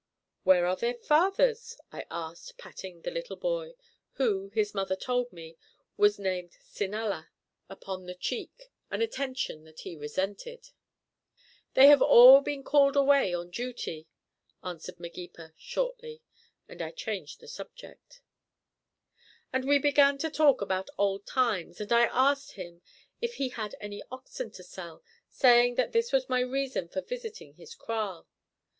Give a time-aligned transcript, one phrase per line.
[0.43, 3.75] "Where are their fathers?" I asked, patting the little boy
[4.13, 5.57] (who, his mother told me,
[5.95, 7.27] was named Sinala)
[7.69, 10.71] upon the cheek, an attention that he resented.
[11.75, 12.01] "They have
[12.43, 14.07] been called away on duty,"
[14.63, 16.23] answered Magepa shortly;
[16.67, 18.23] and I changed the subject.
[19.51, 22.81] Then we began to talk about old times, and I asked him
[23.21, 27.53] if he had any oxen to sell, saying that this was my reason for visiting
[27.53, 28.25] his kraal.